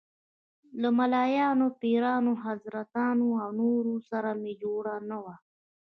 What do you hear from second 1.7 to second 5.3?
پیرانو، حضرتانو او نورو سره مې جوړه نه